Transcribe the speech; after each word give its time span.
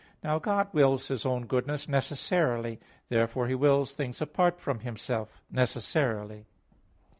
Now 0.23 0.39
God 0.39 0.73
wills 0.73 1.09
His 1.09 1.27
own 1.27 1.45
goodness 1.45 1.87
necessarily. 1.87 2.79
Therefore 3.09 3.45
He 3.47 3.53
wills 3.53 3.93
things 3.93 4.19
apart 4.19 4.59
from 4.59 4.79
Himself 4.79 5.43
necessarily. 5.51 6.47